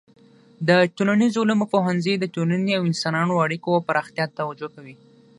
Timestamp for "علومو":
1.43-1.65